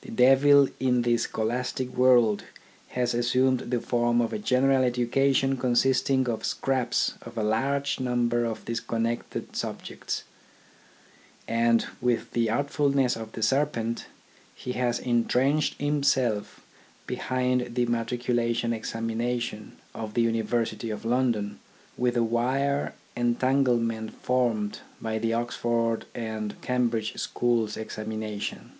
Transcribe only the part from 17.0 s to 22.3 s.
behind the matriculation examination of the University of London, with a